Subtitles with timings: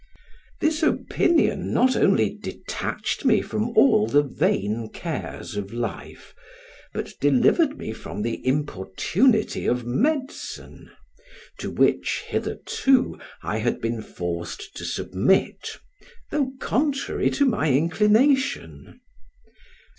[0.61, 6.33] This opinion not only detached me from all the vain cares of life,
[6.91, 10.89] but delivered me from the importunity of medicine,
[11.59, 15.77] to which hitherto, I had been forced to submit,
[16.31, 19.01] though contrary to my inclination.